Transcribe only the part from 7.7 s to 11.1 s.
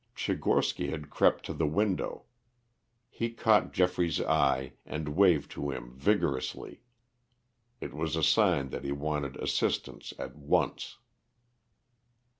It was a sign that he wanted assistance at once.